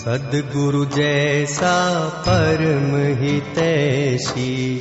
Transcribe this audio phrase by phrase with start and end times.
[0.00, 4.76] सदगुरु जैसा परम हितैषी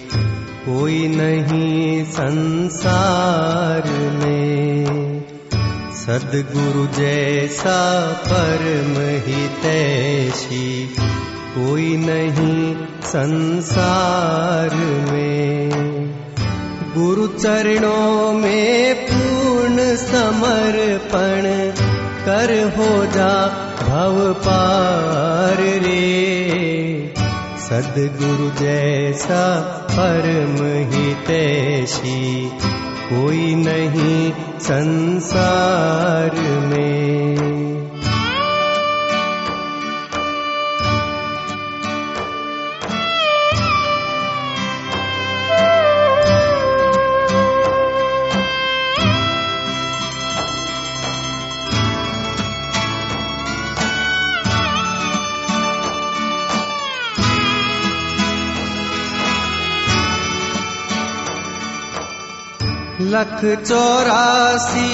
[0.66, 4.86] कोई नहीं संसार में।
[5.94, 7.80] सदगुरु जैसा
[8.28, 8.96] परम
[9.28, 10.96] हितैषी
[11.56, 14.76] कोई नहीं संसार
[15.12, 15.70] में।
[16.98, 21.44] गुरु चरणों में पूर्ण समर्पण
[22.26, 27.14] कर हो जा भव पार रे।
[27.58, 29.42] सदगुरु जैसा
[29.92, 30.58] परम
[30.94, 32.50] हितैषी
[33.10, 37.59] कोई नहीं संसार में
[63.10, 64.90] लख चौरासी।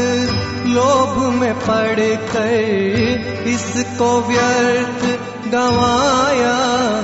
[0.68, 2.00] लोभ में पड़
[2.32, 5.06] कर इसको व्यर्थ
[5.52, 6.58] गवाया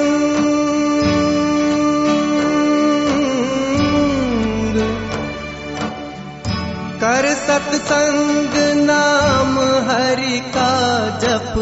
[7.01, 9.59] कर सत्संग नाम
[9.91, 10.73] हरि का
[11.19, 11.55] जप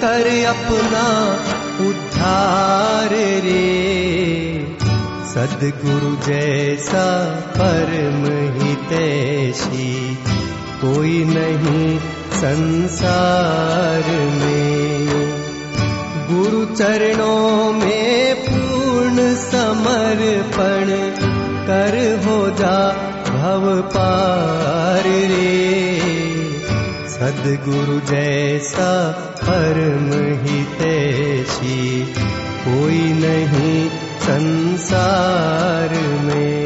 [0.00, 1.08] कर अपना
[1.88, 3.08] उद्धार
[3.44, 3.92] रे।
[5.32, 7.04] सदगुरु जैसा
[7.56, 8.24] परम
[8.56, 10.14] हितैषी
[10.80, 11.98] कोई नहीं
[12.32, 15.08] संसार में।
[16.32, 20.92] गुरु चरणों में पूर्ण समर्पण
[21.66, 22.76] कर हो जा
[23.30, 25.98] भव पार रे।
[27.08, 29.10] सदगुरु जैसा
[29.42, 30.08] परम
[30.46, 32.14] हितैषी
[32.64, 35.90] कोई नहीं संसार
[36.26, 36.62] में।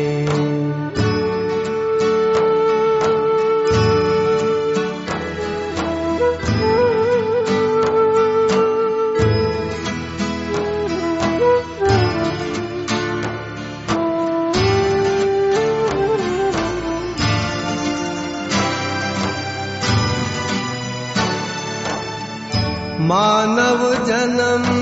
[23.08, 24.75] मानव जन्म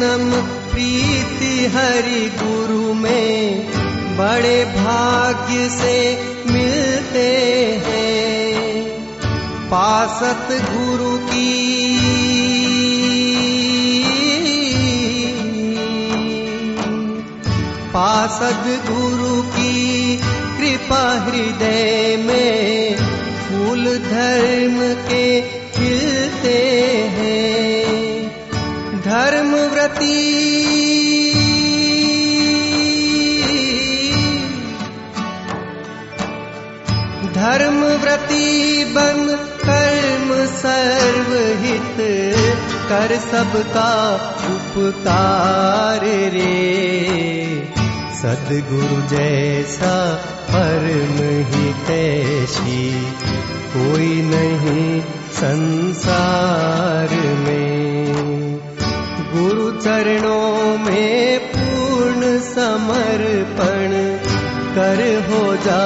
[0.00, 0.30] जन्म
[0.70, 3.66] प्रीति हरि गुरु में
[4.16, 5.96] बड़े भाग्य से
[6.52, 7.26] मिलते
[7.86, 8.84] हैं।
[9.68, 11.56] पासत गुरु की
[17.94, 20.16] पासद गुरु की
[20.58, 22.96] कृपा हृदय में
[23.42, 26.97] फूल धर्म के खिलते
[29.78, 30.14] व्रती
[37.34, 39.20] धर्म व्रती बन
[39.62, 42.00] कर्म सर्वहित
[42.90, 43.92] कर सबका
[44.54, 46.56] उपकार रे।
[48.22, 49.94] सदगुरु जैसा
[50.50, 51.16] परम
[51.54, 52.84] हितैषी
[53.76, 55.00] कोई नहीं
[55.40, 57.67] संसार में।
[59.98, 63.94] चरणों में पूर्ण समर्पण
[64.74, 65.80] कर हो जा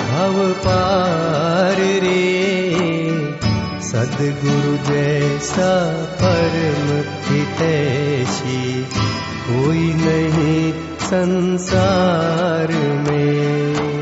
[0.00, 0.36] भव
[0.66, 2.24] पार रे।
[3.88, 5.70] सदगुरु जैसा
[6.22, 6.92] परम
[7.28, 8.84] हितैषी
[9.48, 10.72] कोई नहीं
[11.06, 12.72] संसार
[13.08, 13.93] में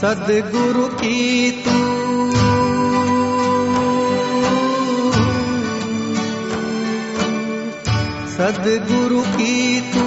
[0.00, 1.70] सदगुरु की तू।
[8.32, 10.06] सदगुरु की तू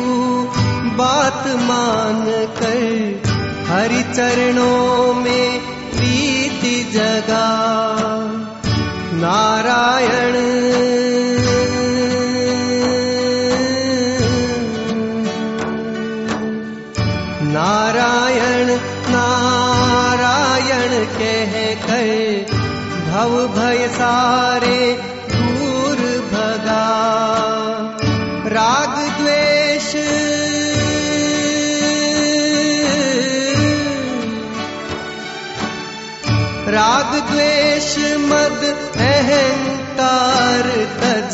[0.97, 2.25] बात मान
[2.59, 3.21] कर
[3.67, 5.59] हरि चरणों में
[5.91, 7.49] प्रीति जगा।
[9.13, 10.33] नारायण।
[17.53, 19.72] नारायण नारायण
[20.61, 22.45] कह कर
[23.11, 24.93] भव भय सारे
[25.33, 25.97] दूर
[26.33, 26.89] भगा।
[28.47, 29.95] राग द्वेष।
[36.73, 40.63] राग द्वेष मद अहंकार
[41.01, 41.33] तज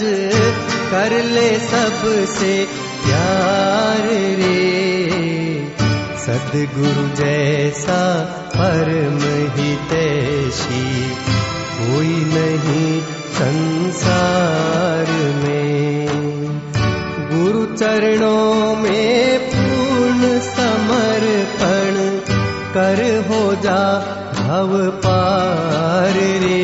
[0.92, 2.66] कर ले सबसे
[3.06, 4.89] प्यार रे।
[6.30, 8.24] सदगुरु जैसा
[8.56, 9.18] परम
[9.56, 11.10] हितैषी
[11.78, 13.02] कोई नहीं
[13.38, 16.08] संसार में।
[17.32, 21.98] गुरु चरणों में पूर्ण समर्पण
[22.74, 23.82] कर हो जा
[24.40, 26.64] भव पार रे।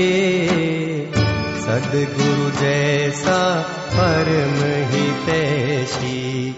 [1.65, 3.61] सदगुरु जैसा
[3.93, 4.59] परम
[4.93, 6.55] हितैषी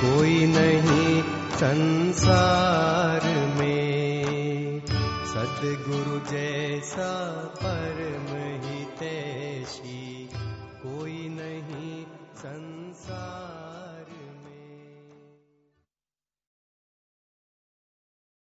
[0.00, 1.22] कोई नहीं
[1.58, 3.24] संसार
[3.58, 4.80] में
[5.32, 7.10] सदगुरु जैसा
[7.62, 8.26] परम
[8.64, 10.28] हितैषी
[10.82, 11.94] कोई नहीं
[12.42, 13.83] संसार